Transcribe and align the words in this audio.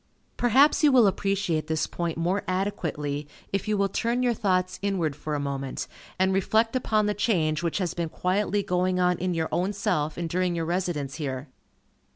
Perhaps 0.35 0.83
you 0.83 0.91
will 0.91 1.05
appreciate 1.05 1.67
this 1.67 1.85
point 1.85 2.17
more 2.17 2.43
adequately, 2.47 3.27
if 3.53 3.67
you 3.67 3.77
will 3.77 3.87
turn 3.87 4.23
your 4.23 4.33
thoughts 4.33 4.79
inward 4.81 5.15
for 5.15 5.35
a 5.35 5.39
moment, 5.39 5.87
and 6.17 6.33
reflect 6.33 6.75
upon 6.75 7.05
the 7.05 7.13
change 7.13 7.61
which 7.61 7.77
has 7.77 7.93
been 7.93 8.09
quietly 8.09 8.63
going 8.63 8.99
on 8.99 9.19
in 9.19 9.35
your 9.35 9.47
own 9.51 9.73
self 9.73 10.17
and 10.17 10.27
during 10.27 10.55
your 10.55 10.65
residence 10.65 11.17
here. 11.17 11.49